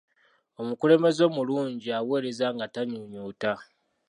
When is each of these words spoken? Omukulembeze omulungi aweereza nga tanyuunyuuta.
Omukulembeze 0.61 1.21
omulungi 1.29 1.87
aweereza 1.99 2.47
nga 2.55 2.65
tanyuunyuuta. 2.73 3.51